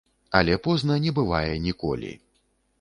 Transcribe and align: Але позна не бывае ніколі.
Але 0.39 0.55
позна 0.67 0.97
не 1.05 1.13
бывае 1.21 1.53
ніколі. 1.69 2.11